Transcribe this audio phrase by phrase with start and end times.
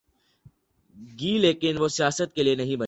[1.19, 2.79] گی لیکن وہ سیاست کے لئے نہیں بنے۔